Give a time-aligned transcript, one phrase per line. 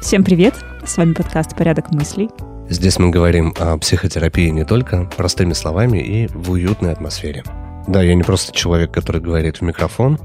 [0.00, 0.54] Всем привет!
[0.86, 2.30] С вами подкаст «Порядок мыслей».
[2.70, 7.44] Здесь мы говорим о психотерапии не только простыми словами и в уютной атмосфере.
[7.86, 10.18] Да, я не просто человек, который говорит в микрофон.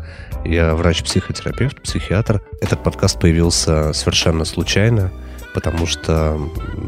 [0.45, 2.41] Я врач-психотерапевт, психиатр.
[2.61, 5.11] Этот подкаст появился совершенно случайно,
[5.53, 6.37] потому что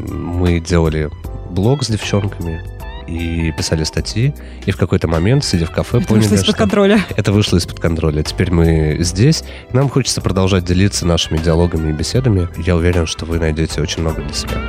[0.08, 1.10] мы делали
[1.50, 2.62] блог с девчонками,
[3.06, 6.56] и писали статьи, и в какой-то момент, сидя в кафе, Это поняли, вышло из-под что
[6.56, 7.00] контроля.
[7.16, 8.22] это вышло из-под контроля.
[8.22, 12.48] Теперь мы здесь, нам хочется продолжать делиться нашими диалогами и беседами.
[12.58, 14.60] Я уверен, что вы найдете очень много для себя.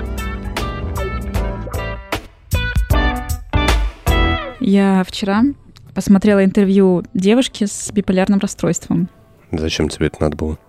[4.60, 5.44] Я вчера
[5.94, 9.10] посмотрела интервью девушки с биполярным расстройством.
[9.52, 10.60] Зачем тебе это надо было?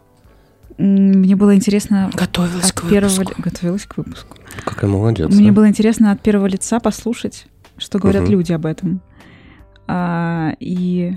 [0.79, 3.13] Мне было интересно Готовилась от к первого...
[3.13, 3.43] выпуску.
[3.43, 4.37] Готовилась к выпуску.
[4.65, 5.35] Какая молодец.
[5.35, 5.53] Мне а.
[5.53, 7.47] было интересно от первого лица послушать,
[7.79, 8.33] что говорят Мгм.
[8.33, 9.01] люди об этом.
[9.87, 11.17] А, и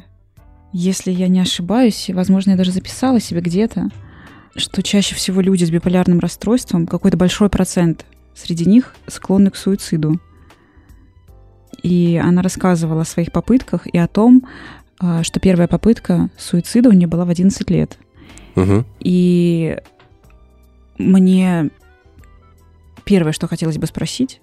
[0.72, 3.90] если я не ошибаюсь, возможно, я даже записала себе где-то,
[4.56, 10.20] что чаще всего люди с биполярным расстройством, какой-то большой процент среди них склонны к суициду.
[11.84, 14.48] И она рассказывала о своих попытках и о том,
[15.00, 17.98] а, что первая попытка суицида у нее была в 11 лет.
[18.56, 18.86] Мгм.
[19.00, 19.78] И
[20.98, 21.72] мне
[23.04, 24.42] первое, что хотелось бы спросить,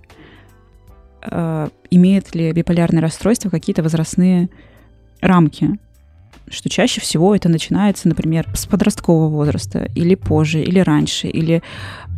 [1.91, 4.48] имеет ли биполярное расстройство какие-то возрастные
[5.20, 5.78] рамки?
[6.50, 11.62] Что чаще всего это начинается, например, с подросткового возраста, или позже, или раньше, или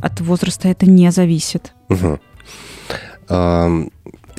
[0.00, 1.72] от возраста это не зависит.
[1.88, 2.20] Мгм.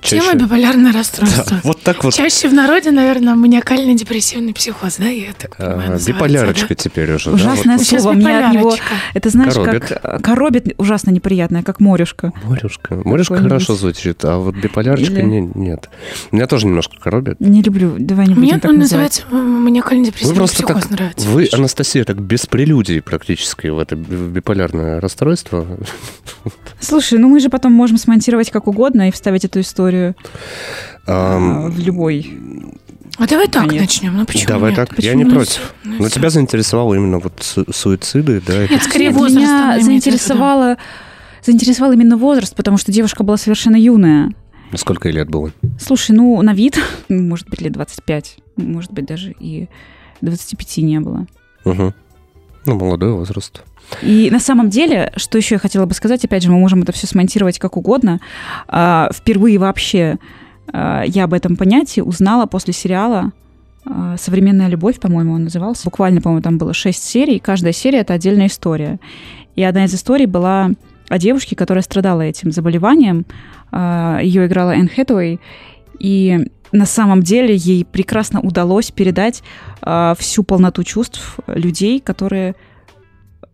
[0.03, 1.43] Ам, Тема чаще- биполярное расстройство.
[1.51, 2.13] Да, вот так вот.
[2.13, 6.75] Чаще в народе, наверное, маниакально-депрессивный психоз, да, я так а, понимаю, называется, биполярочка да?
[6.75, 7.29] теперь уже.
[7.29, 8.75] да, Ужасное вот- Сейчас слово, мне от него-.
[9.13, 9.83] Это знаешь, Коробит.
[9.87, 12.33] как э, коробит ужасно неприятное, как морюшка.
[12.45, 12.95] Морюшка.
[13.05, 15.89] Морюшка хорошо звучит, а вот биполярочка Или- не- нет.
[16.31, 17.39] Меня тоже немножко коробит.
[17.39, 19.21] Не люблю, давай не Мне будем так называть.
[19.21, 21.27] называется м, маниакально-депрессивный Вы просто психоз так, нравится.
[21.27, 21.55] вы, больше.
[21.55, 25.65] Анастасия, так без прелюдий практически в это биполярное расстройство.
[26.79, 29.90] Слушай, ну мы же потом можем смонтировать как угодно и вставить эту историю
[31.07, 32.37] Ам, а, в любой.
[33.17, 33.81] А давай так Нет.
[33.81, 34.77] начнем, ну почему Давай нет?
[34.77, 35.73] так, я Почему не Ну, против.
[35.83, 38.67] ну, Но тебя заинтересовало именно вот су- суициды, да?
[38.67, 39.35] Нет, скорее возраст.
[39.35, 40.77] Меня заинтересовало,
[41.43, 44.33] заинтересовал именно возраст, потому что девушка была совершенно юная.
[44.75, 45.51] Сколько ей лет было?
[45.79, 49.67] Слушай, ну, на вид, может быть, лет 25, может быть, даже и
[50.21, 51.27] 25 не было.
[51.65, 51.93] Угу.
[52.65, 53.63] Ну, молодой возраст.
[54.01, 56.91] И на самом деле, что еще я хотела бы сказать, опять же, мы можем это
[56.91, 58.19] все смонтировать как угодно.
[58.67, 60.17] А, Впервые вообще
[60.71, 63.31] а, я об этом понятии узнала после сериала
[63.85, 65.85] а, «Современная любовь», по-моему, он назывался.
[65.85, 68.99] Буквально, по-моему, там было шесть серий, каждая серия— это отдельная история.
[69.55, 70.71] И одна из историй была
[71.09, 73.25] о девушке, которая страдала этим заболеванием.
[73.73, 75.41] Ее играла Энн Хэтэуэй,
[75.99, 79.43] и на самом деле ей прекрасно удалось передать
[80.17, 82.55] всю полноту чувств людей, которые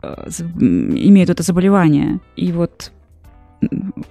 [0.02, 2.20] имеют это заболевание.
[2.36, 2.92] И вот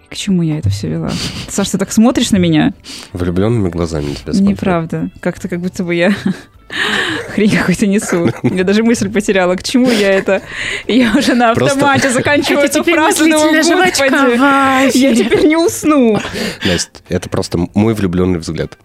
[0.09, 1.09] к чему я это все вела?
[1.49, 2.73] Саш, ты так смотришь на меня?
[3.13, 4.51] Влюбленными глазами тебя смотрю.
[4.51, 5.09] Неправда.
[5.21, 6.13] Как-то как будто бы я
[7.29, 8.29] хрень какую-то несу.
[8.43, 10.41] Я даже мысль потеряла, к чему я это.
[10.87, 15.15] Я уже на Просто- автомате заканчиваю Это эту фразу, думаю, мыслительная жвачка «Господи, в я
[15.15, 16.19] теперь не усну.
[16.65, 18.77] Настя, это просто мой влюбленный взгляд.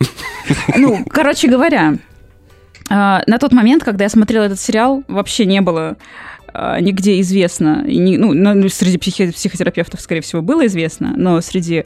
[0.77, 1.97] Ну, короче говоря,
[2.89, 5.97] а, на тот момент, когда я смотрела этот сериал, вообще не было
[6.55, 11.85] нигде известно, и не- ну, ну, среди психи- психотерапевтов, скорее всего, было известно, но среди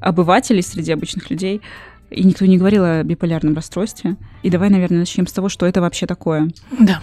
[0.00, 1.60] обывателей, среди обычных людей,
[2.10, 4.16] и никто не говорил о биполярном расстройстве.
[4.42, 6.50] И давай, наверное, начнем с того, что это вообще такое.
[6.78, 7.00] Да.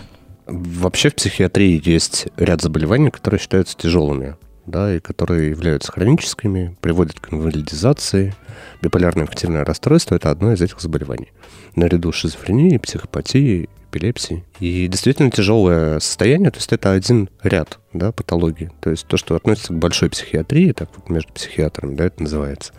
[0.48, 4.36] Вообще в психиатрии есть ряд заболеваний, которые считаются тяжелыми,
[4.66, 8.34] да, и которые являются хроническими, приводят к инвалидизации.
[8.82, 11.32] Биполярное аффективное расстройство– это одно из этих заболеваний.
[11.76, 14.44] Наряду с шизофренией, психопатией, эпилепсией.
[14.60, 18.70] И действительно тяжелое состояние, то есть это один ряд да, патологий.
[18.82, 22.74] То есть то, что относится к большой психиатрии, так вот между психиатрами, да, это называется.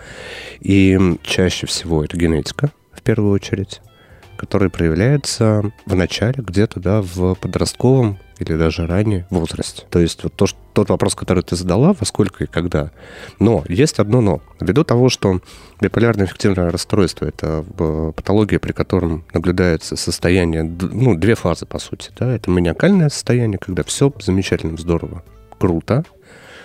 [0.60, 3.80] И чаще всего это генетика, в первую очередь
[4.38, 9.82] который проявляется в начале, где-то, да, в подростковом или даже ранее возрасте.
[9.90, 12.92] То есть вот то, что, тот вопрос, который ты задала, во сколько и когда.
[13.40, 14.40] Но есть одно но.
[14.60, 15.40] Ввиду того, что
[15.80, 22.10] биполярное эффективное расстройство– это э, патология, при котором наблюдается состояние, ну, две фазы, по сути.
[22.16, 22.32] Да?
[22.32, 25.24] Это маниакальное состояние, когда все замечательно, здорово,
[25.58, 26.04] круто,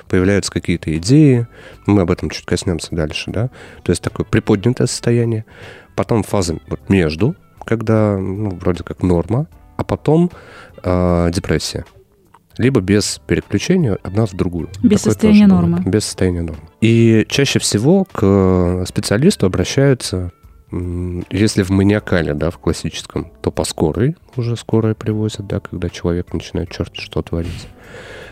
[0.08, 1.48] появляются какие-то идеи,
[1.88, 3.50] мы об этом чуть коснемся дальше, да,
[3.84, 5.46] то есть такое приподнятое состояние,
[5.96, 10.32] потом фаза вот между, когда, ну, вроде как норма, а потом
[10.84, 11.86] э, депрессия.
[12.58, 14.70] Либо без переключения одна в другую.
[14.84, 15.70] Без Такое состояния тоже бывает.
[15.78, 15.92] нормы.
[15.92, 16.62] Без состояния нормы.
[16.82, 20.32] И чаще всего к специалисту обращаются
[21.30, 26.34] если в маниакале, да, в классическом, то по скорой уже скорая привозят, да, когда человек
[26.34, 27.68] начинает черт что творить.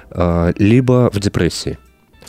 [0.09, 1.77] А, Либо в депрессии.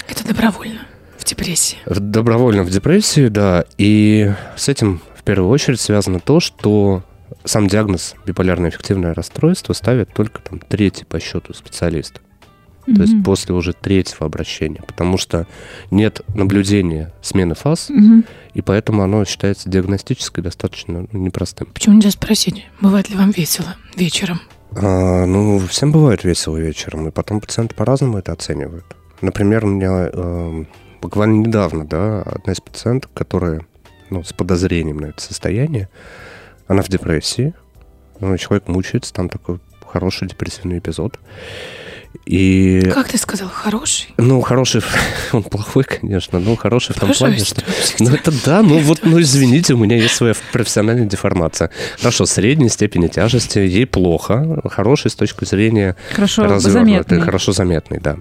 [0.09, 0.81] Это добровольно.
[1.17, 1.79] В депрессии.
[1.87, 3.65] Добровольно в депрессии, да.
[3.79, 7.03] И с этим в первую очередь связано то, что
[7.45, 12.21] сам диагноз биполярное эффективное расстройство ставит только там третий по счету специалист.
[12.85, 14.83] То есть после уже третьего обращения.
[14.85, 15.47] Потому что
[15.93, 18.25] нет наблюдения смены фаз, Мгм.
[18.55, 21.69] и поэтому оно считается диагностически достаточно ну, непростым.
[21.73, 24.41] Почему нельзя спросить, бывает ли вам весело вечером?
[24.75, 28.85] А, ну, всем бывает весело вечером, и потом пациенты по-разному это оценивают.
[29.21, 30.67] Например, у меня эм,
[31.01, 33.65] буквально недавно, да, одна из пациенток, которая
[34.13, 35.89] ну, с подозрением на это состояние,
[36.67, 37.55] она в депрессии,
[38.21, 39.59] ну, человек мучается, там такой
[39.91, 41.19] хороший депрессивный эпизод.
[42.27, 44.15] И, Как ты сказал, хороший?
[44.19, 44.83] ну, хороший,
[45.33, 47.63] он плохой, конечно, но хороший в том плане, что...
[48.01, 51.71] Ну, это да, ну вот, ну извините, у меня есть своя профессиональная деформация.
[51.99, 57.21] Хорошо, средней степени тяжести, ей плохо, хороший с точки зрения Хорошо развернутый, заметный.
[57.23, 58.19] хорошо заметный, да.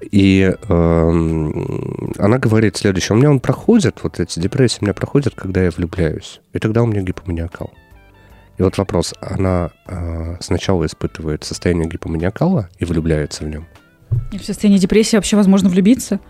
[0.00, 3.16] И эм, она говорит следующее.
[3.16, 6.40] У меня он проходит, вот эти депрессии у меня проходят, когда я влюбляюсь.
[6.52, 7.72] И тогда у меня гипоманиакал.
[8.58, 13.66] И вот вопрос, она э, сначала испытывает состояние гипоманиакала и влюбляется в нем?
[14.32, 16.20] И в состоянии депрессии вообще возможно влюбиться?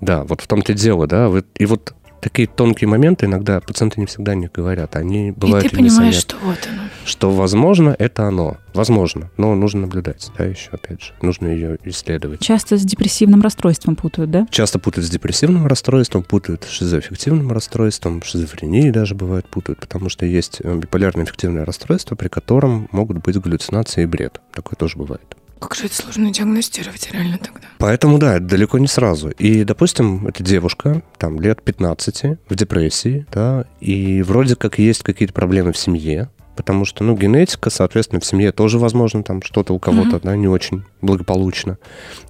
[0.00, 1.30] Да, вот в том-то и дело, да.
[1.56, 4.96] И вот такие тонкие моменты иногда пациенты не всегда не говорят.
[4.96, 6.82] Они бывают ты и не понимаешь, что вот оно.
[7.04, 8.58] Что возможно, это оно.
[8.74, 11.12] Возможно, но нужно наблюдать, да, еще опять же.
[11.22, 12.40] Нужно ее исследовать.
[12.40, 14.46] Часто с депрессивным расстройством путают, да?
[14.50, 20.24] Часто путают с депрессивным расстройством, путают с шизоаффективным расстройством, шизофренией даже бывает путают, потому что
[20.24, 24.40] есть э, биполярное эффективное расстройство, при котором могут быть галлюцинации и бред.
[24.52, 25.36] Такое тоже бывает.
[25.60, 27.68] Как же это сложно диагностировать реально тогда?
[27.78, 29.28] Поэтому, да, далеко не сразу.
[29.28, 35.34] И, допустим, эта девушка, там, лет 15, в депрессии, да, и вроде как есть какие-то
[35.34, 39.78] проблемы в семье, потому что, ну, генетика, соответственно, в семье тоже, возможно, там что-то у
[39.78, 40.20] кого-то, Мгм.
[40.22, 41.78] да, не очень благополучно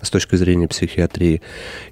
[0.00, 1.42] с точки зрения психиатрии.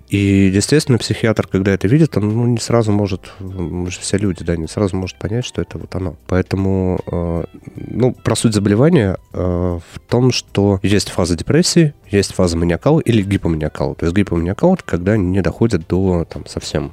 [0.09, 4.45] И, естественно, психиатр, когда это видит, он ну, не сразу может, мы же все люди,
[4.45, 6.17] да, не сразу может понять, что это вот оно.
[6.27, 7.45] Поэтому, э,
[7.77, 13.23] ну, про суть заболевания э, в том, что есть фаза депрессии, есть фаза маниакала или
[13.23, 13.95] гипоманиакала.
[13.95, 16.93] То есть гипоманиакал— это когда не доходит до там совсем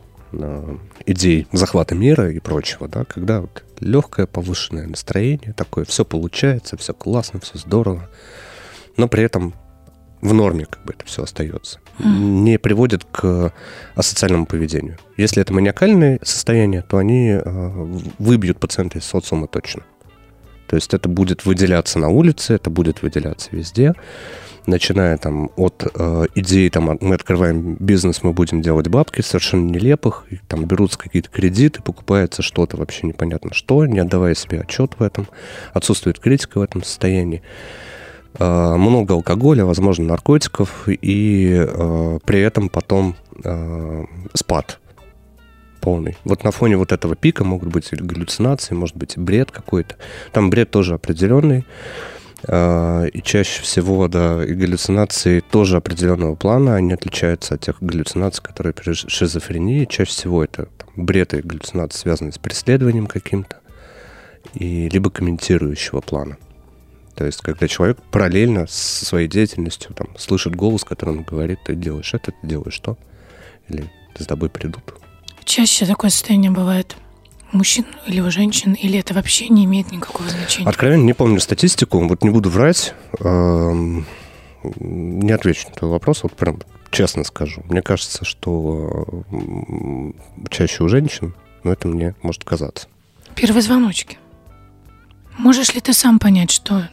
[1.06, 6.94] идей захвата мира и прочего, да, когда вот легкое повышенное настроение, такое все получается, все
[6.94, 8.10] классно, все здорово,
[8.98, 9.54] но при этом
[10.22, 11.80] в норме как бы это все остается.
[12.00, 13.54] Не приводит к
[13.96, 14.98] асоциальному поведению.
[15.18, 17.42] Если это маниакальное состояние, то они э,
[18.18, 19.84] выбьют пациента из социума точно.
[20.68, 23.94] То есть это будет выделяться на улице, это будет выделяться везде,
[24.68, 30.26] начиная там от э, идеи, там, мы открываем бизнес, мы будем делать бабки, совершенно нелепых,
[30.30, 35.04] и там берутся какие-то кредиты, покупается что-то вообще непонятно что, не отдавая себе отчет в
[35.04, 35.28] этом,
[35.74, 37.42] отсутствует критика в этом состоянии.
[38.38, 44.80] Э, много алкоголя, возможно, наркотиков, и э, при этом потом э, спад
[45.86, 46.18] полный.
[46.24, 49.96] Вот на фоне вот этого пика могут быть галлюцинации, может быть бред какой-то.
[50.32, 51.64] Там бред тоже определенный.
[52.48, 58.44] Э, И чаще всего, да, и галлюцинации тоже определенного плана, они отличаются от тех галлюцинаций,
[58.44, 59.86] которые при шизофрении.
[59.86, 63.60] Чаще всего это там, бред и галлюцинации связаны с преследованием каким-то,
[64.54, 66.38] и либо комментирующего плана.
[67.16, 71.76] То есть, когда человек параллельно со своей деятельностью там, слышит голос, который он говорит, ты
[71.76, 72.98] делаешь это, ты делаешь то,
[73.70, 74.84] или за тобой придут.
[75.46, 76.98] Чаще такое состояние бывает
[77.56, 80.68] мужчин или у женщин, или это вообще не имеет никакого значения?
[80.70, 84.06] Откровенно не помню статистику, вот не буду врать, эм,
[84.80, 86.60] не отвечу на твой вопрос, вот прям
[86.92, 87.62] честно скажу.
[87.70, 89.24] Мне кажется, что
[90.50, 91.34] чаще у женщин,
[91.64, 92.88] но это мне может казаться.
[93.36, 94.18] Первые звоночки.
[95.38, 96.88] Можешь ли ты сам понять, что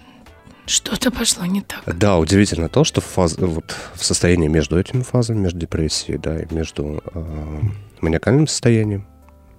[0.67, 1.83] что-то пошло не так?
[1.97, 6.41] Да, удивительно то, что в, фаз- вот в состоянии между этими фазами, между депрессией, да,
[6.41, 7.61] и между э,
[8.01, 9.07] маниакальным состоянием,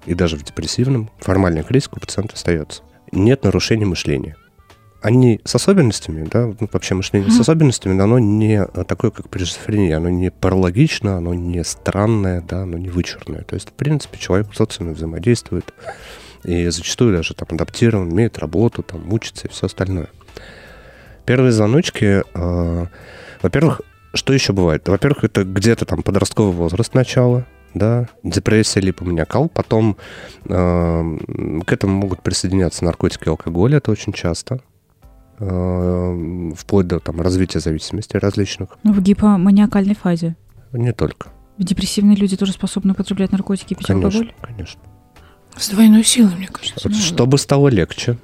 [0.06, 2.82] и даже в депрессивном, формальная критика у пациента остается.
[3.12, 4.36] Нет нарушения мышления.
[5.02, 7.42] Они с особенностями, да, ну, вообще мышление с Мгм.
[7.42, 12.62] особенностями, но оно не такое, как при шизофрении, оно не паралогично, оно не странное, да,
[12.64, 13.42] оно не вычурное.
[13.44, 15.74] То есть, в принципе, человек в социуме взаимодействует,
[16.46, 20.08] и зачастую даже там адаптирован, имеет работу, там, учится и все остальное.
[21.26, 22.86] Первые звоночки, э,
[23.42, 23.82] во-первых,
[24.14, 24.88] что еще бывает?
[24.88, 29.50] Во-первых, это где-то там подростковый возраст начала, да, депрессия, либо маниакал.
[29.50, 29.98] Потом
[30.46, 31.18] э,
[31.66, 34.62] к этому могут присоединяться наркотики и алкоголь, это очень часто.
[35.40, 38.78] Э, вплоть до там, развития зависимостей различных.
[38.84, 40.36] Ну, в гипоманиакальной фазе.
[40.72, 41.30] Не только.
[41.58, 44.34] Депрессивные люди тоже способны употреблять наркотики и пить Конечно, алкоголь?
[44.42, 44.82] конечно.
[45.56, 46.82] С двойной силой, мне кажется.
[46.84, 48.18] Вот чтобы стало легче,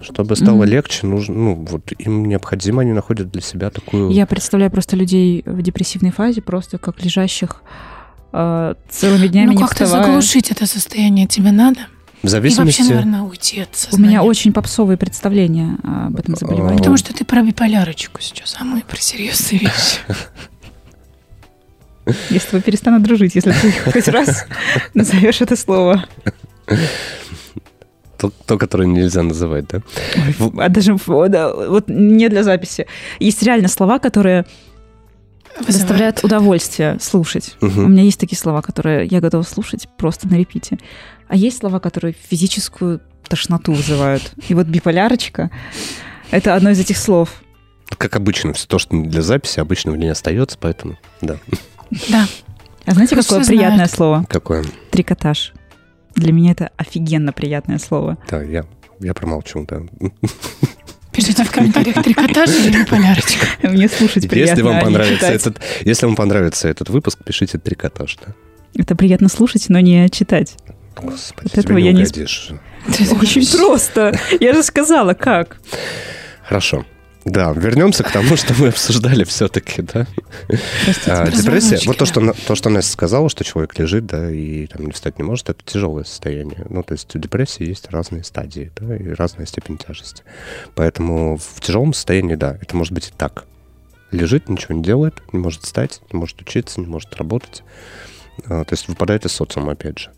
[0.00, 0.68] чтобы стало mm-hmm.
[0.68, 4.10] легче, нужно, ну, вот им необходимо, они находят для себя такую...
[4.10, 7.62] Я представляю просто людей в депрессивной фазе, просто как лежащих
[8.32, 11.80] э, целыми днями Ну, как-то заглушить это состояние тебе надо?
[12.22, 12.80] В зависимости...
[12.80, 14.04] И вообще, наверное, уйти от сознания.
[14.04, 16.78] У меня очень попсовые представления об этом заболевании.
[16.78, 19.98] Потому что ты про биполярочку сейчас, а мы про серьезные вещи.
[22.30, 24.46] Я с тобой перестану дружить, если ты хоть раз
[24.94, 26.04] назовешь это слово.
[28.16, 29.80] То, то, которое нельзя называть, да?
[30.58, 30.96] А даже
[31.28, 32.86] да, вот не для записи.
[33.18, 34.46] Есть реально слова, которые
[35.58, 35.80] Вызывает.
[35.80, 37.56] доставляют удовольствие слушать.
[37.60, 37.80] Угу.
[37.80, 40.78] У меня есть такие слова, которые я готова слушать просто на репите.
[41.28, 44.32] А есть слова, которые физическую тошноту вызывают.
[44.48, 45.50] И вот биполярочка—
[46.30, 47.42] это одно из этих слов.
[47.98, 51.38] Как обычно, все то, что не для записи, обычно в ней остается, поэтому да.
[52.08, 52.26] Да.
[52.84, 54.24] А знаете, Кто какое приятное слово?
[54.28, 54.64] Какое?
[54.90, 55.52] Трикотаж.
[56.14, 58.16] Для меня это офигенно приятное слово.
[58.30, 58.64] Да, я,
[59.00, 59.82] я промолчу, да.
[61.16, 63.46] Пишите в комментариях трикотаж или полярочка.
[63.62, 64.50] Мне слушать приятно.
[64.50, 68.34] Если вам, понравится этот, если вам понравится этот выпуск, пишите трикотаж, да.
[68.78, 70.56] Это приятно слушать, но не читать.
[70.94, 72.50] Господи, От этого я угодишь.
[72.86, 73.12] не...
[73.18, 74.18] Очень просто.
[74.40, 75.58] Я же сказала, как.
[76.42, 76.84] Хорошо.
[77.26, 80.06] Да, вернемся к тому, что мы обсуждали все-таки, да.
[81.06, 84.86] А, депрессия, вот то что, то, что Настя сказала, что человек лежит, да, и там
[84.86, 86.64] не встать не может, это тяжелое состояние.
[86.70, 90.22] Ну, то есть у депрессии есть разные стадии, да, и разная степень тяжести.
[90.76, 93.44] Поэтому в тяжелом состоянии, да, это может быть и так.
[94.12, 97.64] Лежит, ничего не делает, не может встать, не может учиться, не может работать.
[98.44, 100.10] А, то есть выпадает из социума, опять же.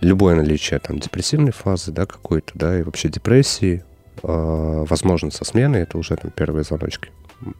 [0.00, 3.84] Любое наличие там депрессивной фазы, да, какой-то, да, и вообще депрессии,
[4.22, 7.10] э, возможно, со сменой, это уже там первые звоночки.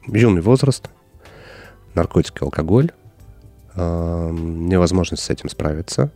[0.06, 0.88] Юный возраст,
[1.94, 2.90] наркотики, алкоголь,
[3.74, 6.12] э, невозможность с этим справиться.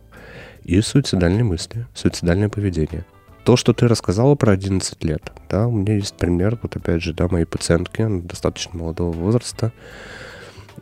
[0.63, 3.05] И суицидальные мысли, суицидальное поведение.
[3.43, 7.13] То, что ты рассказала про 11 лет, да, у меня есть пример, вот опять же,
[7.13, 9.71] да, моей пациентки достаточно молодого возраста,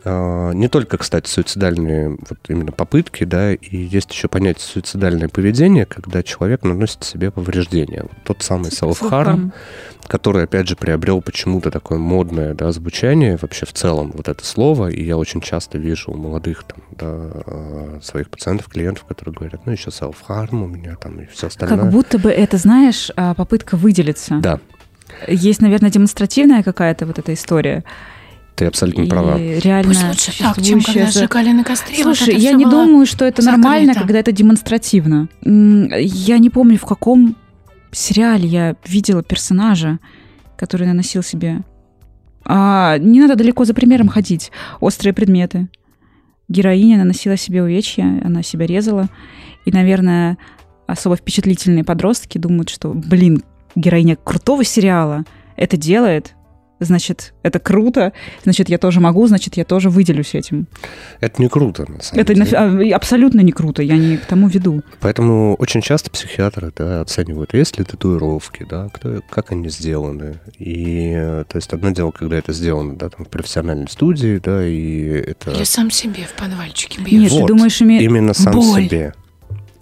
[0.05, 6.23] не только, кстати, суицидальные вот именно попытки, да, и есть еще понятие суицидальное поведение, когда
[6.23, 8.03] человек наносит себе повреждения.
[8.03, 9.51] Вот тот самый self-harm,
[10.07, 14.87] который, опять же, приобрел почему-то такое модное да, звучание вообще в целом, вот это слово,
[14.87, 19.65] и я очень часто вижу у молодых там, да, а, своих пациентов, клиентов, которые говорят,
[19.65, 21.79] ну, еще self-harm у меня там и все остальное.
[21.79, 24.39] Как будто бы это, знаешь, а, попытка выделиться.
[24.39, 24.59] Да.
[25.27, 27.83] Есть, наверное, демонстративная какая-то вот эта история.
[28.57, 29.37] Ты абсолютно и права.
[29.37, 32.01] Реально Пусть лучше так, чем когда сжигали на костре.
[32.01, 35.29] Слушай, вот я не думаю, что это нормально, когда это демонстративно.
[35.43, 37.35] Я не помню, в каком
[37.91, 39.99] сериале я видела персонажа,
[40.57, 41.61] который наносил себе...
[42.49, 44.51] А, не надо далеко за примером ходить.
[44.79, 45.67] Острые предметы.
[46.49, 49.07] Героиня наносила себе увечья, она себя резала.
[49.65, 50.39] И, наверное,
[50.87, 53.43] особо впечатлительные подростки думают, что, блин,
[53.75, 55.25] героиня крутого сериала
[55.57, 56.33] это делает,
[56.79, 60.67] значит, это круто, значит, я тоже могу, значит, я тоже выделюсь этим.
[61.19, 62.47] Это не круто, на самом это деле.
[62.47, 64.81] Это абсолютно не круто, я не к тому веду.
[64.99, 70.39] Поэтому очень часто психиатры да, оценивают, есть ли татуировки, да, кто, как они сделаны.
[70.59, 71.13] И,
[71.47, 75.51] то есть, одно дело, когда это сделано, да, там, в профессиональной студии, да, и это...
[75.51, 77.23] Или сам себе в подвальчике бьешь.
[77.23, 78.03] Нет, вот, ты думаешь, име...
[78.03, 78.85] именно сам Боль.
[78.85, 79.13] себе.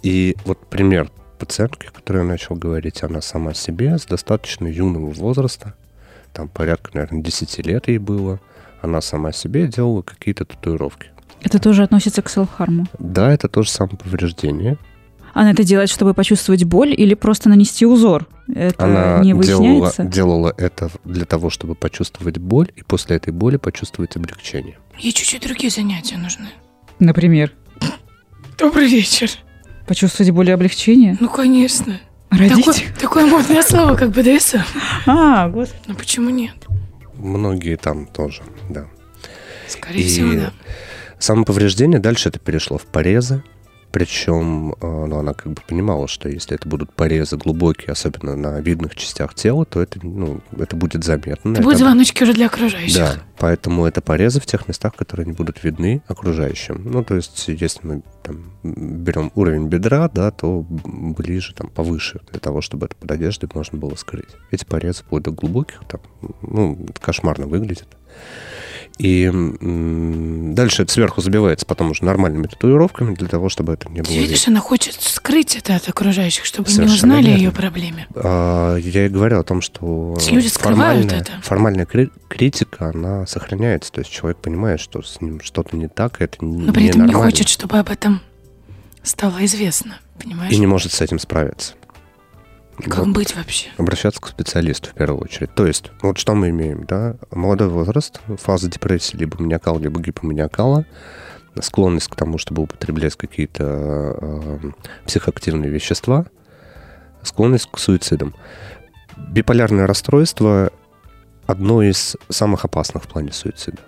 [0.02, 5.74] И вот пример пациентки, которую я начал говорить, она сама себе с достаточно юного возраста,
[6.36, 8.40] там порядка, наверное, 10 лет ей было,
[8.82, 11.08] она сама себе делала какие-то татуировки.
[11.42, 12.86] Это тоже относится к селф-харму?
[12.98, 14.76] Да, это тоже самоповреждение.
[15.32, 18.26] Она это делает, чтобы почувствовать боль или просто нанести узор?
[18.54, 20.02] Это Она не выясняется?
[20.02, 24.78] Делала, делала это для того, чтобы почувствовать боль, и после этой боли почувствовать облегчение.
[24.98, 26.48] Ей чуть-чуть другие занятия нужны.
[26.98, 27.52] Например?
[28.58, 29.30] Добрый вечер.
[29.86, 31.16] Почувствовать боль и облегчение?
[31.20, 31.98] Ну, конечно.
[32.30, 32.64] Родить?
[32.64, 34.58] Такое, такое модное слово, как БДСМ.
[35.06, 35.82] А, господи.
[35.86, 36.54] Ну почему нет?
[37.14, 38.86] Многие там тоже, да.
[39.68, 40.52] Скорее и всего, да.
[41.18, 43.42] Самоповреждение дальше это перешло в порезы,
[43.96, 48.60] причем э, ну, она как бы понимала, что если это будут порезы глубокие, особенно на
[48.60, 51.54] видных частях тела, то это, ну, это будет заметно.
[51.54, 52.94] Это будут звоночки уже для окружающих.
[52.94, 56.82] Да, поэтому это порезы в тех местах, которые не будут видны окружающим.
[56.84, 62.40] Ну, то есть, если мы там, берем уровень бедра, да, то ближе, там, повыше, для
[62.40, 64.28] того, чтобы это под одеждой можно было скрыть.
[64.50, 66.02] Эти порезы до глубоких, там,
[66.42, 67.88] ну, кошмарно выглядит.
[68.98, 69.30] И
[70.56, 74.40] дальше это сверху забивается потом уже нормальными татуировками для того, чтобы это не было Видишь,
[74.40, 74.54] видно.
[74.54, 77.38] она хочет скрыть это от окружающих, чтобы Совершенно не узнали верно.
[77.38, 78.06] ее проблеме.
[78.16, 81.32] А, я и говорил о том, что люди формальная, это.
[81.42, 83.92] формальная критика, она сохраняется.
[83.92, 87.12] То есть человек понимает, что с ним что-то не так, это Но при этом не
[87.12, 88.20] хочет, чтобы об этом
[89.02, 90.52] стало известно, понимаешь?
[90.52, 91.74] И не может с этим справиться.
[92.84, 93.08] Как вот.
[93.08, 93.68] быть вообще?
[93.78, 95.54] Обращаться к специалисту в первую очередь.
[95.54, 97.16] То есть, вот что мы имеем, да?
[97.30, 100.84] Молодой возраст, фаза депрессии, либо маниакала, либо гипоманиакала,
[101.60, 103.64] склонность к тому, чтобы употреблять какие-то
[104.20, 104.58] э,
[105.06, 106.26] психоактивные вещества,
[107.22, 108.34] склонность к суицидам.
[109.16, 110.70] Биполярное расстройство
[111.46, 113.78] одно из самых опасных в плане суицида.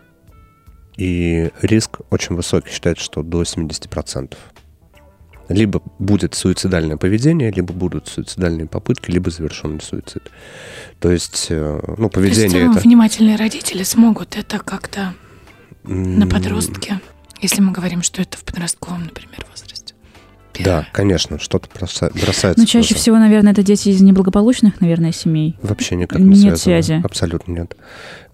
[0.96, 4.34] И риск очень высокий, считается, что до 70%
[5.48, 10.30] либо будет суицидальное поведение, либо будут суицидальные попытки, либо завершенный суицид.
[11.00, 12.50] То есть, э, ну, поведение...
[12.50, 12.80] То есть, это...
[12.80, 15.14] внимательные родители смогут это как-то
[15.84, 17.00] на подростке,
[17.40, 19.46] если мы говорим, что это в подростковом, например,
[20.58, 22.54] Да, конечно, что-то бросается.
[22.56, 25.56] Но чаще всего, наверное, это дети из неблагополучных, наверное, семей.
[25.62, 26.56] Вообще никак не Нет связано.
[26.58, 27.00] связи.
[27.04, 27.76] Абсолютно нет.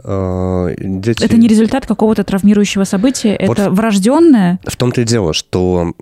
[0.03, 1.23] А, дети...
[1.25, 4.61] Это не результат какого-то травмирующего события, вот это врожденное.
[4.65, 5.93] В том-то и дело, что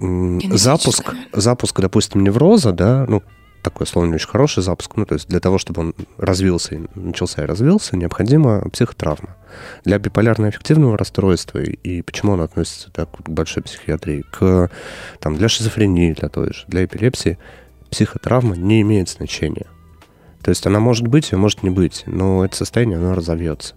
[0.52, 3.22] запуск, запуск, допустим, невроза, да, ну,
[3.62, 4.96] такой, словно не очень хороший запуск.
[4.96, 9.36] Ну, то есть для того, чтобы он развился, начался и развился, необходима психотравма.
[9.84, 14.70] Для биполярно-эффективного расстройства, и почему он относится так, к большой психиатрии, к,
[15.20, 17.38] там, для шизофрении, для той же, для эпилепсии,
[17.90, 19.66] психотравма не имеет значения.
[20.42, 23.74] То есть она может быть, а может не быть, но это состояние, оно разовьется.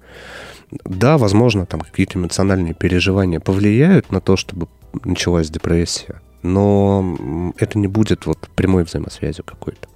[0.83, 4.67] Да, возможно, там какие-то эмоциональные переживания повлияют на то, чтобы
[5.03, 9.87] началась депрессия, но это не будет вот прямой взаимосвязью какой-то.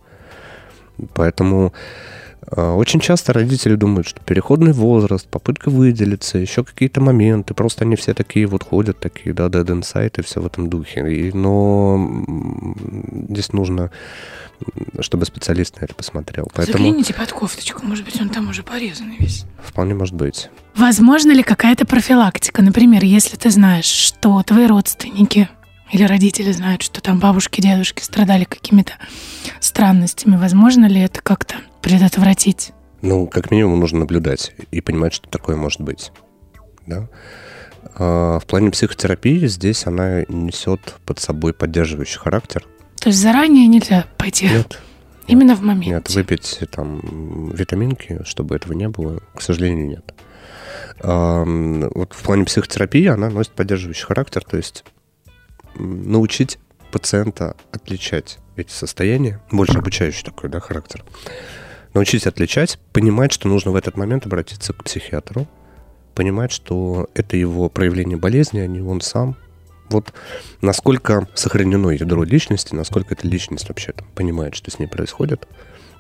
[1.13, 1.73] Поэтому
[2.51, 7.95] э, очень часто родители думают, что переходный возраст, попытка выделиться, еще какие-то моменты, просто они
[7.95, 11.09] все такие вот ходят, такие, да, dead inside и все в этом духе.
[11.09, 12.25] И, но
[13.29, 13.91] здесь нужно,
[14.99, 16.49] чтобы специалист на это посмотрел.
[16.53, 16.77] Поэтому...
[16.77, 19.45] Загляните под кофточку, может быть, он там уже порезанный весь.
[19.63, 20.49] Вполне может быть.
[20.75, 22.61] Возможно ли какая-то профилактика?
[22.61, 25.49] Например, если ты знаешь, что твои родственники
[25.91, 28.93] или родители знают, что там бабушки, дедушки страдали какими-то
[29.59, 30.37] странностями.
[30.37, 32.71] Возможно ли это как-то предотвратить?
[33.01, 36.11] Ну, как минимум, нужно наблюдать и понимать, что такое может быть.
[36.85, 37.07] Да?
[37.95, 42.65] А в плане психотерапии здесь она несет под собой поддерживающий характер.
[42.99, 44.49] То есть заранее нельзя пойти?
[44.49, 44.81] Нет.
[45.27, 45.91] Именно в моменте?
[45.91, 50.13] Нет, выпить там витаминки, чтобы этого не было, к сожалению, нет.
[51.01, 54.83] А, вот в плане психотерапии она носит поддерживающий характер, то есть
[55.79, 56.59] научить
[56.91, 61.03] пациента отличать эти состояния, больше обучающий такой да, характер,
[61.93, 65.47] научить отличать, понимать, что нужно в этот момент обратиться к психиатру,
[66.15, 69.35] понимать, что это его проявление болезни, а не он сам.
[69.89, 70.13] Вот
[70.61, 75.47] насколько сохранено ядро личности, насколько эта личность вообще там, понимает, что с ней происходит,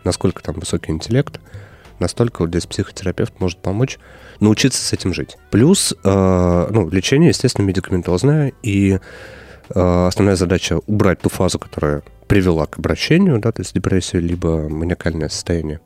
[0.03, 1.39] насколько там высокий интеллект,
[1.99, 3.97] настолько вот здесь психотерапевт может помочь
[4.39, 5.37] научиться с этим жить.
[5.51, 8.99] Плюс, э, ну, лечение, естественно, медикаментозное, и
[9.69, 15.29] основная задача убрать ту фазу, которая привела к обращению, да, то есть депрессию, либо маниакальное
[15.29, 15.79] состояние,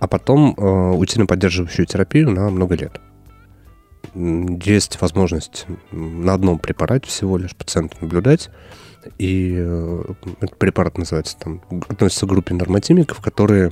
[0.00, 3.00] а потом э, уйти на поддерживающую терапию на много лет.
[4.14, 8.50] Есть возможность на одном препарате всего лишь пациента наблюдать,
[9.18, 10.04] и э,
[10.40, 13.70] этот препарат называется, там, относится к группе нормотимиков, которые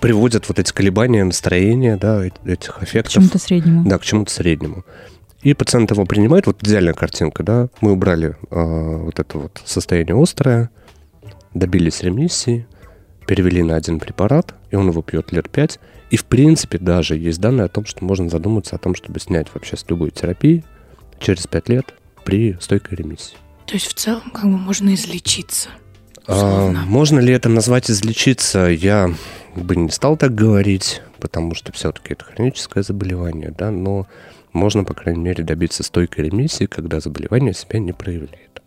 [0.00, 3.12] приводят вот эти колебания настроения, да, этих эффектов.
[3.12, 3.88] К чему-то среднему.
[3.88, 4.84] Да, к чему-то среднему.
[5.42, 6.46] И пациент его принимает.
[6.46, 7.68] Вот идеальная картинка, да.
[7.80, 10.70] Мы убрали э, вот это вот состояние острое,
[11.54, 12.66] добились ремиссии,
[13.26, 15.78] перевели на один препарат, и он его пьет лет пять.
[16.10, 19.46] И, в принципе, даже есть данные о том, что можно задуматься о том, чтобы снять
[19.54, 20.64] вообще с любой терапии
[21.20, 23.36] через пять лет при стойкой ремиссии.
[23.66, 25.68] То есть в целом как бы можно излечиться?
[26.26, 28.66] А, можно ли это назвать излечиться?
[28.66, 29.14] Я
[29.54, 34.06] бы не стал так говорить, потому что все-таки это хроническое заболевание, да, но
[34.52, 38.62] можно, по крайней мере, добиться стойкой ремиссии, когда заболевание себя не проявляет.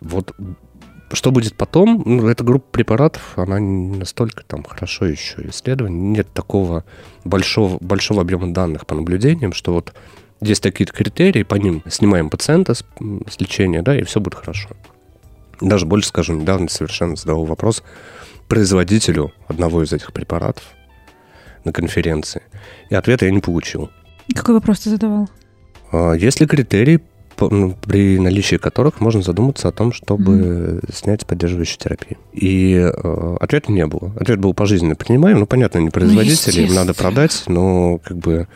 [0.00, 0.34] Вот
[1.12, 2.02] что будет потом?
[2.04, 5.94] Ну, эта группа препаратов, она не настолько там хорошо еще исследована.
[5.94, 6.84] Нет такого
[7.24, 9.94] большого, большого объема данных по наблюдениям, что вот
[10.40, 12.84] есть такие-то критерии, по ним снимаем пациента с,
[13.28, 14.70] с лечения, да, и все будет хорошо.
[15.60, 17.82] Даже больше скажу, недавно совершенно задал вопрос
[18.48, 20.64] производителю одного из этих препаратов
[21.64, 22.42] на конференции.
[22.90, 23.90] И ответа я не получил.
[24.34, 25.28] Какой вопрос ты задавал?
[25.92, 27.00] А, есть ли критерии,
[27.40, 30.94] ну, при наличии которых можно задуматься о том, чтобы mm-hmm.
[30.94, 32.18] снять поддерживающую терапию.
[32.32, 34.12] И э, ответа не было.
[34.18, 35.40] Ответ был пожизненно принимаем.
[35.40, 38.48] Ну, понятно, не производители, ну, им надо продать, но как бы,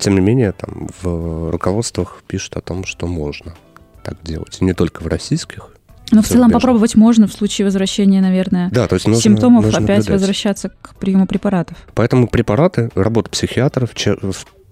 [0.00, 3.54] тем не менее, там в руководствах пишут о том, что можно
[4.02, 4.58] так делать.
[4.60, 5.68] И не только в российских,
[6.10, 9.78] но в целом попробовать можно в случае возвращения, наверное, да, то есть нужно, симптомов нужно
[9.78, 10.20] опять наблюдать.
[10.20, 11.78] возвращаться к приему препаратов.
[11.94, 13.94] Поэтому препараты, работа психиатров,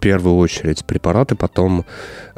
[0.01, 1.85] первую очередь препараты, потом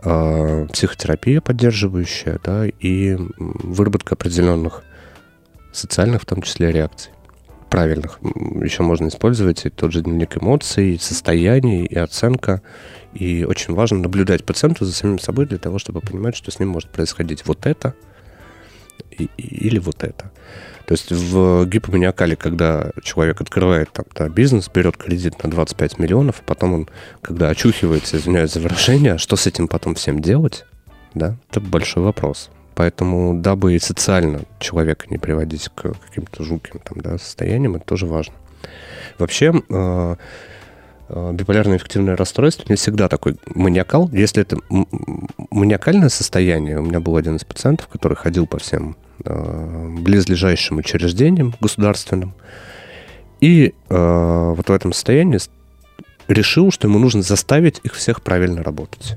[0.02, 4.82] э, психотерапия поддерживающая, да, и выработка определенных
[5.72, 7.12] социальных, в том числе, реакций
[7.72, 8.18] правильных.
[8.62, 12.60] Еще можно использовать и тот же дневник эмоций, состояний, и оценка.
[13.14, 16.68] И очень важно наблюдать пациенту за самим собой для того, чтобы понимать, что с ним
[16.68, 17.94] может происходить вот это
[19.10, 20.30] и, или вот это.
[20.86, 26.40] То есть в гипоманиакале, когда человек открывает там, да, бизнес, берет кредит на 25 миллионов,
[26.40, 26.88] а потом он,
[27.20, 30.64] когда очухивается, извиняюсь за выражение, что с этим потом всем делать,
[31.14, 32.50] да, это большой вопрос.
[32.74, 38.06] Поэтому, дабы и социально человека не приводить к каким-то жутким там, да, состояниям, это тоже
[38.06, 38.34] важно.
[39.18, 40.16] Вообще, э,
[41.08, 44.08] э, биполярное эффективное расстройство не всегда такой маниакал.
[44.12, 44.56] Если это
[45.50, 51.54] маниакальное состояние, у меня был один из пациентов, который ходил по всем э, близлежащим учреждениям
[51.60, 52.34] государственным,
[53.40, 55.38] и вот в этом состоянии
[56.28, 59.16] решил, что ему нужно заставить их всех правильно работать.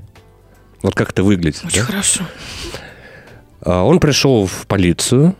[0.82, 1.64] Вот как это выглядит.
[1.64, 1.86] Очень да?
[1.86, 2.24] хорошо.
[3.60, 5.34] А, он пришел в полицию.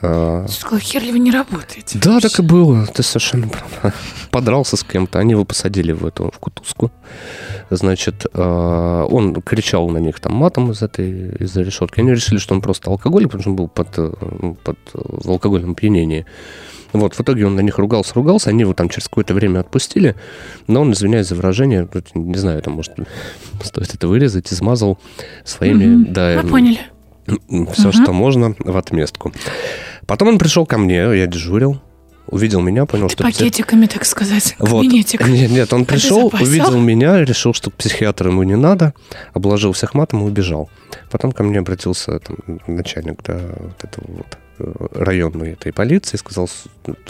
[0.00, 1.98] А, ты сказал, хер ли вы не работаете?
[1.98, 2.28] Да, вообще?
[2.28, 2.86] так и было.
[2.86, 3.94] Ты совершенно прав.
[4.30, 5.18] Подрался с кем-то.
[5.18, 6.90] Они его посадили в эту в кутузку.
[7.70, 12.00] Значит, а, он кричал на них там матом из этой из решетки.
[12.00, 14.12] Они решили, что он просто алкоголик, потому что он был под, э,
[14.64, 16.24] под, в алкогольном опьянении.
[16.92, 20.14] Вот, в итоге он на них ругался, ругался, они его там через какое-то время отпустили,
[20.66, 22.92] но он, извиняюсь за выражение, не знаю, там, может,
[23.62, 24.98] стоит это вырезать, измазал
[25.44, 25.84] своими...
[25.84, 26.12] Mm-hmm.
[26.12, 26.80] Да, Мы поняли.
[27.26, 27.92] Все, угу.
[27.92, 29.32] что можно, в отместку.
[30.06, 31.80] Потом он пришел ко мне, я дежурил,
[32.26, 33.24] увидел меня, понял, Ты что...
[33.24, 34.82] пакетиками, так сказать, вот.
[34.86, 38.94] Нет, нет, он пришел, увидел меня, решил, что к психиатру ему не надо,
[39.32, 40.70] обложил всех матом и убежал.
[41.10, 46.18] Потом ко мне обратился там, начальник да, вот этого вот э, районной этой полиции и
[46.18, 46.48] сказал,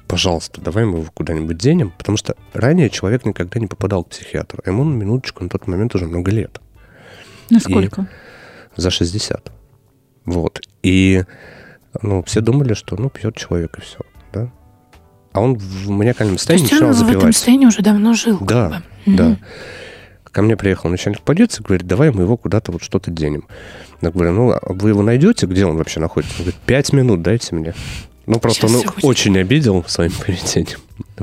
[0.07, 4.63] пожалуйста, давай мы его куда-нибудь денем, потому что ранее человек никогда не попадал к психиатру.
[4.67, 6.61] Ему на минуточку на тот момент уже много лет.
[7.49, 8.09] Насколько?
[8.77, 9.53] И за 60.
[10.25, 10.61] Вот.
[10.83, 11.25] И
[12.01, 13.99] ну, все думали, что ну, пьет человек и все.
[14.33, 14.51] Да?
[15.33, 18.39] А он в маниакальном состоянии То есть начинал он в этом состоянии уже давно жил.
[18.41, 19.17] Да, как бы.
[19.17, 19.37] да.
[20.25, 23.45] Ко мне приехал начальник полиции, говорит, давай мы его куда-то вот что-то денем.
[24.01, 26.37] Я говорю, ну, а вы его найдете, где он вообще находится?
[26.39, 27.75] Он говорит, пять минут дайте мне.
[28.27, 30.79] Ну, просто Сейчас он очень обидел своим поведением.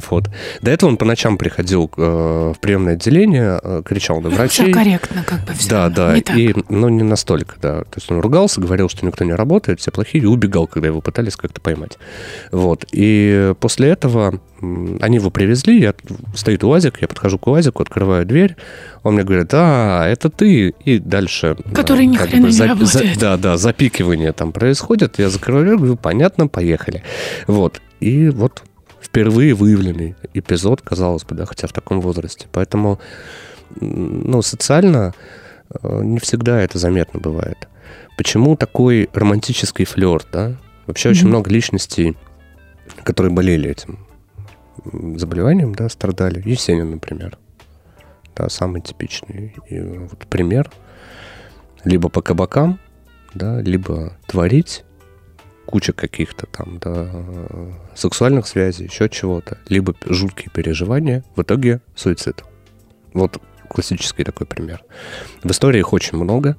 [0.09, 0.29] Вот.
[0.61, 4.65] До этого он по ночам приходил э, в приемное отделение, э, кричал на ну, врачей.
[4.65, 5.69] Все корректно, как бы все.
[5.69, 5.95] Да, равно.
[5.95, 6.15] да.
[6.15, 6.37] Не так.
[6.37, 7.81] И, ну, не настолько, да.
[7.81, 11.01] То есть он ругался, говорил, что никто не работает, все плохие, и убегал, когда его
[11.01, 11.97] пытались как-то поймать.
[12.51, 12.85] Вот.
[12.91, 14.39] И после этого
[15.01, 15.93] они его привезли, я,
[16.35, 18.57] стоит УАЗик, я подхожу к УАЗику, открываю дверь,
[19.03, 21.55] он мне говорит, да, это ты, и дальше...
[21.73, 23.15] Который ни хрена бы, не за, работает.
[23.15, 27.03] За, да, да, запикивание там происходит, я закрываю дверь, говорю, понятно, поехали.
[27.47, 27.81] Вот.
[27.99, 28.63] И вот
[29.09, 32.47] впервые выявленный эпизод, казалось бы, да, хотя в таком возрасте.
[32.51, 32.99] Поэтому,
[33.79, 35.13] ну, социально
[35.81, 37.67] э, не всегда это заметно бывает.
[38.17, 40.57] Почему такой романтический флер, да?
[40.85, 41.11] Вообще mm-hmm.
[41.11, 42.17] очень много личностей,
[43.03, 43.99] которые болели этим
[45.17, 46.41] заболеванием, да, страдали.
[46.47, 47.37] Есенин, например.
[48.35, 50.71] Да, самый типичный и вот пример.
[51.83, 52.79] Либо по кабакам,
[53.33, 54.83] да, либо творить,
[55.69, 57.07] куча каких-то там, да,
[57.93, 62.43] сексуальных связей, еще чего-то, либо жуткие переживания, в итоге суицид.
[63.13, 64.83] Вот классический такой пример.
[65.43, 66.57] В истории их очень много,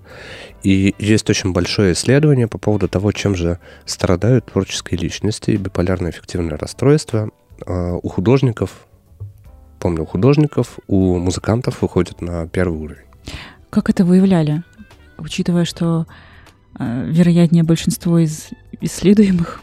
[0.62, 6.12] и есть очень большое исследование по поводу того, чем же страдают творческие личности и биполярное
[6.12, 7.30] эффективное расстройство.
[7.66, 8.86] А, у художников,
[9.80, 13.06] помню, у художников, у музыкантов выходит на первый уровень.
[13.70, 14.62] Как это выявляли?
[15.18, 16.06] Учитывая, что
[16.74, 19.60] а, вероятнее большинство из исследуемых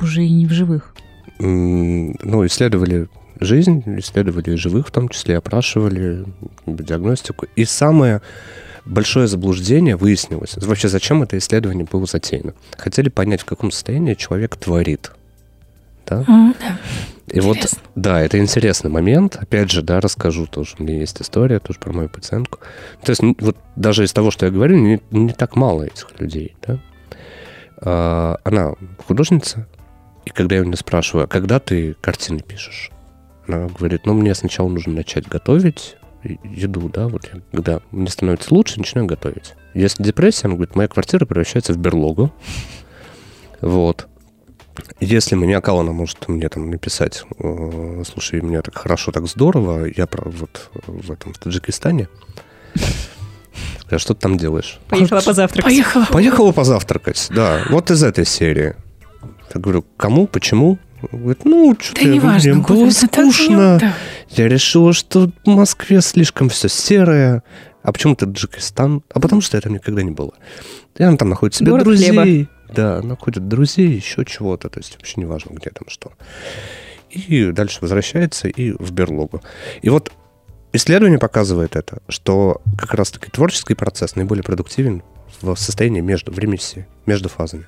[0.00, 0.94] уже и не в живых.
[1.38, 3.08] Ну, исследовали
[3.40, 6.24] жизнь, исследовали живых, в том числе опрашивали
[6.66, 7.46] диагностику.
[7.56, 8.22] И самое
[8.84, 10.56] большое заблуждение выяснилось.
[10.56, 12.54] Вообще, зачем это исследование было затеяно?
[12.76, 15.12] Хотели понять, в каком состоянии человек творит.
[16.06, 16.22] Да?
[16.22, 16.78] Mm, да.
[17.28, 17.48] И Интересно.
[17.48, 19.36] вот, да, это интересный момент.
[19.36, 20.74] Опять же, да, расскажу тоже.
[20.78, 22.58] У меня есть история тоже про мою пациентку.
[23.02, 26.56] То есть, вот даже из того, что я говорю, не, не так мало этих людей,
[26.66, 26.78] да.
[27.84, 28.74] А, она
[29.06, 29.66] художница,
[30.24, 32.90] и когда я у нее спрашиваю, а когда ты картины пишешь?
[33.46, 35.96] Она говорит, ну, мне сначала нужно начать готовить
[36.44, 39.54] еду, да, вот я, когда мне становится лучше, начинаю готовить.
[39.74, 42.32] Если депрессия, она говорит, моя квартира превращается в берлогу.
[43.60, 44.08] Вот.
[44.98, 50.08] Если маниакал, она может мне там написать, «Э, слушай, мне так хорошо, так здорово, я
[50.10, 52.08] вот в этом в Таджикистане.
[53.94, 54.78] А что ты там делаешь?
[54.88, 55.64] Поехала позавтракать.
[55.64, 56.06] Поехала.
[56.10, 57.62] Поехала позавтракать, да.
[57.70, 58.74] Вот из этой серии.
[59.54, 60.78] Я говорю, кому, почему?
[61.10, 63.78] Говорит, ну, что-то Да не важно, было это скучно.
[63.80, 63.94] да.
[64.30, 67.42] Я решила, что в Москве слишком все серое.
[67.82, 69.02] А почему ты Таджикистан?
[69.12, 70.32] А потому что я там никогда не было.
[70.96, 72.10] И она там находит себе Город друзей.
[72.10, 72.48] хлеба.
[72.74, 74.70] Да, находит друзей, еще чего-то.
[74.70, 76.12] То есть вообще не важно, где там что.
[77.10, 79.42] И дальше возвращается и в берлогу.
[79.82, 80.12] И вот
[80.72, 85.02] исследование показывает это, что как раз-таки творческий процесс наиболее продуктивен
[85.40, 87.66] в состоянии между, в ремиссии, между фазами.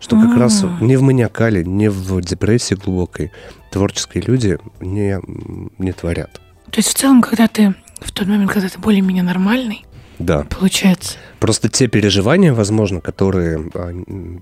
[0.00, 0.78] Что как раз А.
[0.80, 3.30] не в маниакале, не в депрессии глубокой
[3.70, 5.20] творческие люди не,
[5.78, 6.40] не творят.
[6.70, 9.84] То есть в целом, когда ты в тот момент, когда ты более-менее нормальный,
[10.18, 10.42] Да.
[10.50, 13.92] получается, Просто те переживания, возможно, которые а,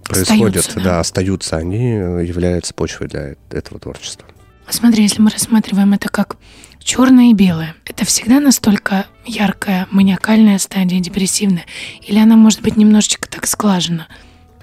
[0.04, 0.82] происходят, Остаются, да.
[0.82, 1.00] да.
[1.00, 4.26] остаются, они являются почвой для этого творчества.
[4.66, 6.36] А смотри, если мы рассматриваем это как
[6.82, 11.64] черное и белое, это всегда настолько яркая маниакальная стадия, депрессивная?
[12.02, 14.06] Или она может быть немножечко так сглажена?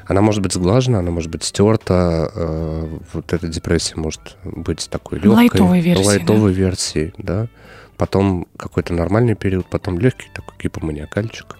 [0.07, 2.31] Она может быть сглажена, она может быть стерта.
[2.33, 5.35] э, вот эта депрессия может быть такой легкой.
[5.35, 7.47] Лайтовой версией, Лайтовой версией, да.
[7.97, 11.57] Потом какой-то нормальный период, потом легкий такой гипоманиакальчик.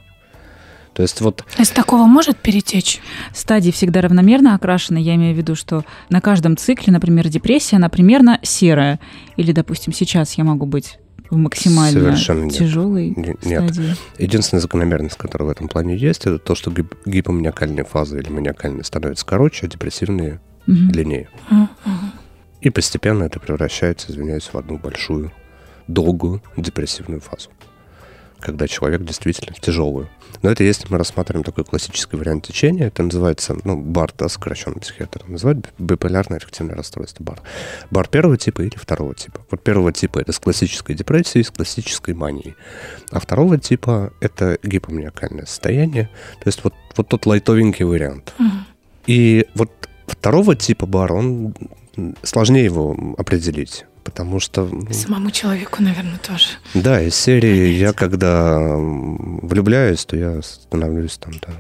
[0.98, 3.00] То есть вот Из такого может перетечь?
[3.32, 4.98] Стадии всегда равномерно окрашены.
[4.98, 9.00] Я имею в виду, что на каждом цикле, например, депрессия, она примерно серая.
[9.36, 10.98] Или, допустим, сейчас я могу быть
[11.30, 13.76] в максимально Совершенно тяжелой Не- нет.
[13.76, 13.96] стадии.
[14.18, 18.84] единственная закономерность, которая в этом плане есть, это то, что гип- гипоманиакальные фазы или маниакальные
[18.84, 20.88] становятся короче, а депрессивные Мгм.
[20.90, 21.30] длиннее.
[21.52, 21.70] Мгм.
[22.62, 25.32] И постепенно это превращается, извиняюсь, в одну большую,
[25.88, 27.50] долгую депрессивную фазу.
[28.40, 30.10] Когда человек действительно в тяжелую.
[30.44, 34.76] Но это если мы рассматриваем такой классический вариант течения, это называется, ну, БАР, да, сокращенно
[34.76, 37.42] психиатр называют, би- биполярное аффективное расстройство БАР.
[37.90, 39.42] БАР первого типа или второго типа.
[39.50, 42.56] Вот первого типа это с классической депрессией, с классической манией.
[43.12, 46.10] А второго типа это гипоманиакальное состояние.
[46.44, 48.34] То есть вот, вот тот лайтовенький вариант.
[49.08, 49.72] И вот
[50.06, 51.56] второго типа бар, он
[52.22, 53.86] сложнее его определить.
[54.08, 56.46] Потому что, Самому человеку, наверное, тоже.
[56.74, 61.52] да, из серии я когда влюбляюсь, то я становлюсь там, да.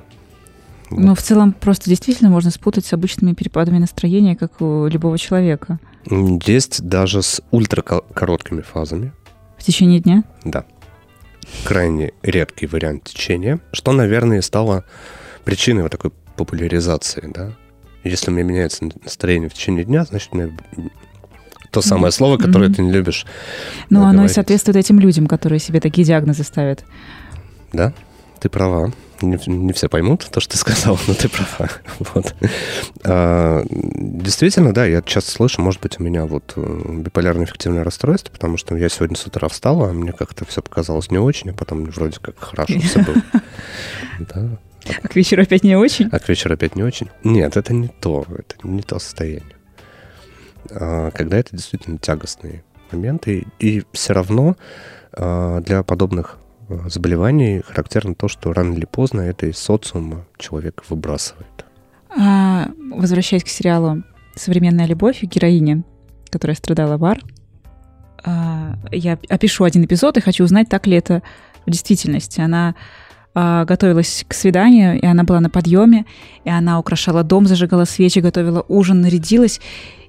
[0.90, 1.00] Вот.
[1.02, 5.78] Ну, в целом, просто действительно можно спутать с обычными перепадами настроения, как у любого человека.
[6.46, 9.12] Есть даже с ультракороткими фазами,
[9.58, 10.24] В течение дня.
[10.46, 10.64] да.
[11.66, 14.86] Крайне редкий вариант течения, что, наверное, стало
[15.44, 17.52] причиной вот такой популяризации, да.
[18.06, 20.50] Если у меня меняется настроение в течение дня, значит, у меня
[21.71, 22.75] то самое слово, которое Мгм.
[22.75, 23.25] ты не любишь.
[23.89, 26.84] Да, оно и соответствует этим людям, которые себе такие диагнозы ставят.
[27.73, 27.93] Да,
[28.39, 28.91] ты права.
[29.19, 31.71] Не, не все поймут то, что ты сказал, но ты права.
[32.13, 32.36] Вот.
[33.03, 38.32] А, действительно, да, я часто слышу, может быть, у меня вот э, биполярное эффективное расстройство,
[38.32, 41.53] потому что я сегодня с утра встала, а мне как-то все показалось не очень, а
[41.53, 43.15] потом вроде как хорошо все было.
[44.19, 44.60] Да.
[45.03, 46.10] А к вечеру опять не очень.
[46.12, 47.10] А к вечеру опять не очень?
[47.23, 49.57] Нет, это не то, это не то состояние.
[50.71, 54.56] А, Когда это действительно тягостные моменты, и все равно
[55.13, 56.38] а, для подобных
[56.69, 61.65] а, заболеваний характерно то, что рано или поздно это из социума человек выбрасывает.
[62.10, 64.03] А, возвращаясь к сериалу
[64.36, 65.84] «Современная любовь» героине,
[66.30, 67.21] которая страдала бар,
[68.23, 71.21] а, я опишу один эпизод и хочу узнать, так ли это
[71.65, 72.41] в действительности.
[72.41, 72.75] Она
[73.34, 76.06] а, готовилась к свиданию, и она была на подъеме,
[76.43, 79.62] и она украшала дом, зажигала свечи, готовила ужин, нарядилась.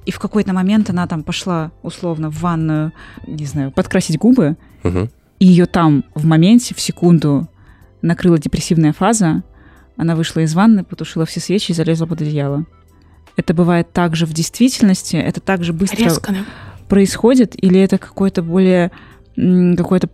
[0.06, 2.92] И в какой-то момент она там пошла условно в ванную,
[3.26, 5.10] не знаю, подкрасить губы, Мгм.
[5.38, 7.48] и ее там в моменте, в секунду
[8.02, 9.42] накрыла депрессивная фаза.
[9.96, 12.64] Она вышла из ванны, потушила все свечи и залезла под одеяло.
[13.36, 16.38] Это бывает также в действительности, это также быстро Резко, да?
[16.88, 18.90] происходит, или это какое-то более
[19.36, 20.08] какое-то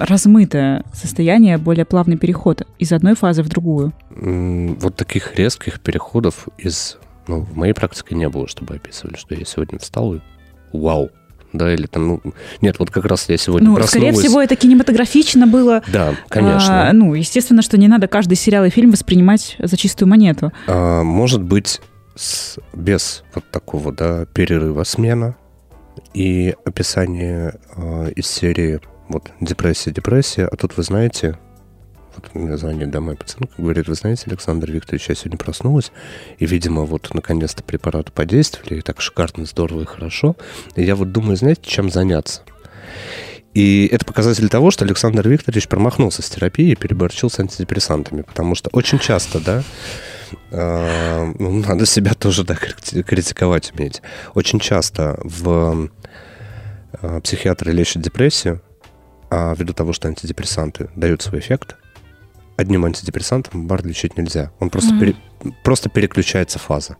[0.00, 3.92] размытое состояние, более плавный переход из одной фазы в другую.
[4.10, 6.98] Вот таких резких переходов из...
[7.28, 10.20] Ну, в моей практике не было, чтобы описывали, что я сегодня встал и
[10.72, 11.10] вау.
[11.52, 12.20] Да, или там, ну...
[12.62, 14.18] Нет, вот как раз я сегодня Ну, скорее проснулась.
[14.26, 15.82] всего, это кинематографично было.
[15.86, 16.88] Да, конечно.
[16.88, 20.50] А, ну, естественно, что не надо каждый сериал и фильм воспринимать за чистую монету.
[20.66, 21.82] А, может быть,
[22.16, 25.36] с- без вот такого, да, перерыва смена
[26.14, 28.80] и описание а, из серии
[29.10, 31.36] вот депрессия, депрессия, а тут вы знаете,
[32.14, 35.92] вот мне звонит домой пациентка, говорит, вы знаете, Александр Викторович, я сегодня проснулась,
[36.38, 40.36] и, видимо, вот наконец-то препараты подействовали, и так шикарно, здорово и хорошо,
[40.76, 42.42] и я вот думаю, знаете, чем заняться?
[43.54, 48.54] И это показатель того, что Александр Викторович промахнулся с терапией и переборчил с антидепрессантами, потому
[48.54, 49.62] что очень часто, да,
[50.50, 54.00] э, ну, надо себя тоже да, крити- критиковать уметь.
[54.34, 55.90] Очень часто в
[57.02, 58.62] э, психиатры лечат депрессию,
[59.30, 61.76] а ввиду того, что антидепрессанты дают свой эффект,
[62.56, 64.52] одним антидепрессантом бар лечить нельзя.
[64.60, 65.00] Он просто, Мгм.
[65.00, 65.16] пере-
[65.64, 66.96] просто переключается фаза.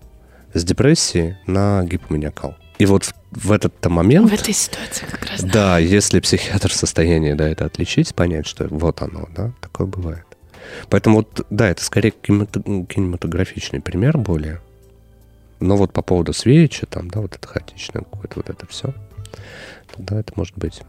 [0.55, 2.57] с депрессии на гипоманиакал.
[2.79, 4.31] И вот в этот момент...
[4.31, 5.41] В этой ситуации как раз.
[5.41, 9.87] Да, да если психиатр в состоянии да, это отличить, понять, что вот оно, да, такое
[9.87, 10.27] бывает.
[10.91, 14.61] Поэтому вот, да, это скорее кинематографичный пример более.
[15.61, 18.93] Но вот по поводу свечи, там, да, вот это хаотичное какое-то вот это все,
[19.97, 20.83] да, это может быть.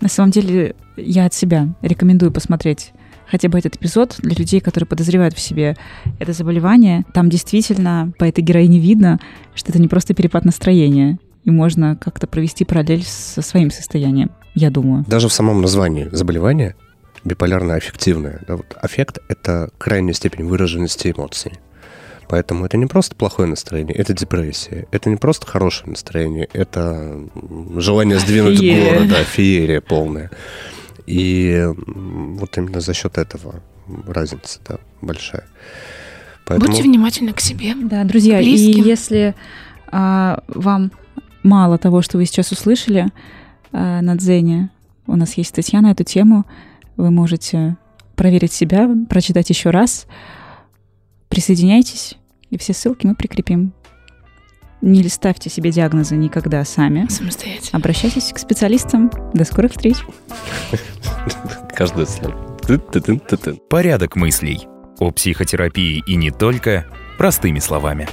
[0.00, 2.92] На самом деле, я от себя рекомендую посмотреть
[3.30, 5.76] хотя бы этот эпизод для людей, которые подозревают в себе
[6.18, 7.04] это заболевание.
[7.14, 9.20] Там действительно по этой героине видно,
[9.54, 14.70] что это не просто перепад настроения, и можно как-то провести параллель со своим состоянием, я
[14.70, 15.04] думаю.
[15.06, 16.74] Даже в самом названии заболевания
[17.24, 18.40] биполярно-аффективное.
[18.46, 21.52] Да, вот аффект— это крайняя степень выраженности эмоций.
[22.28, 24.86] Поэтому это не просто плохое настроение, это депрессия.
[24.90, 27.18] Это не просто хорошее настроение, это
[27.76, 30.30] желание сдвинуть город, да, феерия полная.
[31.08, 33.62] И вот именно за счет этого
[34.06, 35.46] разница да, большая.
[36.44, 36.70] Поэтому...
[36.70, 37.74] Будьте внимательны к себе.
[37.74, 38.84] Да, друзья, близким.
[38.84, 39.34] и если
[39.90, 40.92] а, вам
[41.42, 43.08] мало того, что вы сейчас услышали
[43.72, 44.68] а, на Дзене,
[45.06, 46.44] у нас есть статья на эту тему,
[46.98, 47.78] вы можете
[48.14, 50.06] проверить себя, прочитать еще раз.
[51.30, 52.18] Присоединяйтесь,
[52.50, 53.72] и все ссылки мы прикрепим.
[54.80, 57.06] Не ставьте себе диагнозы никогда сами.
[57.08, 57.78] Самостоятельно.
[57.78, 59.10] Обращайтесь к специалистам.
[59.34, 59.96] До скорых встреч.
[61.74, 62.56] Каждое слово.
[63.68, 64.66] Порядок мыслей.
[64.98, 66.86] О психотерапии и не только
[67.18, 68.08] простыми словами.